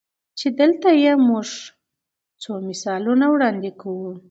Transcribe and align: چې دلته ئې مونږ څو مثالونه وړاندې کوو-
چې 0.39 0.47
دلته 0.59 0.87
ئې 0.99 1.13
مونږ 1.27 1.49
څو 2.41 2.51
مثالونه 2.67 3.25
وړاندې 3.33 3.69
کوو- 3.81 4.13